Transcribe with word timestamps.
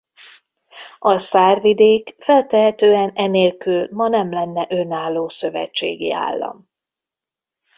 A 0.99 1.17
Saar-vidék 1.19 2.15
feltehetően 2.19 3.09
enélkül 3.15 3.87
ma 3.91 4.07
nem 4.07 4.31
lenne 4.31 4.65
önálló 4.69 5.29
szövetségi 5.29 6.13
állam. 6.13 6.69